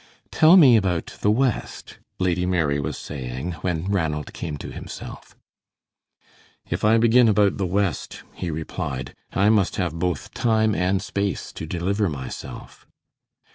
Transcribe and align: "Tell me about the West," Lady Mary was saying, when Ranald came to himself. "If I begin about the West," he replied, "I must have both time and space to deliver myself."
"Tell 0.31 0.57
me 0.57 0.77
about 0.77 1.17
the 1.21 1.29
West," 1.29 1.99
Lady 2.17 2.43
Mary 2.47 2.79
was 2.79 2.97
saying, 2.97 3.51
when 3.61 3.85
Ranald 3.85 4.33
came 4.33 4.57
to 4.57 4.71
himself. 4.71 5.35
"If 6.67 6.83
I 6.83 6.97
begin 6.97 7.27
about 7.29 7.57
the 7.57 7.67
West," 7.67 8.23
he 8.33 8.49
replied, 8.49 9.13
"I 9.31 9.49
must 9.49 9.75
have 9.75 9.93
both 9.99 10.33
time 10.33 10.73
and 10.73 11.03
space 11.03 11.51
to 11.53 11.67
deliver 11.67 12.09
myself." 12.09 12.87